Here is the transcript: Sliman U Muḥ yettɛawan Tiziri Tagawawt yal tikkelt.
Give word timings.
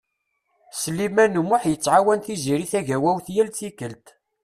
Sliman 0.81 1.33
U 1.39 1.43
Muḥ 1.49 1.63
yettɛawan 1.67 2.19
Tiziri 2.25 2.67
Tagawawt 2.71 3.27
yal 3.35 3.49
tikkelt. 3.51 4.05